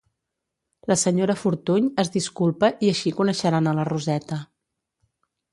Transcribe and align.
La 0.91 0.95
senyora 1.01 1.35
Fortuny, 1.41 1.91
es 2.05 2.11
disculpa 2.17 2.71
i 2.87 2.91
així 2.95 3.15
coneixeran 3.23 3.73
a 3.73 3.77
la 3.81 3.87
Roseta. 3.93 4.45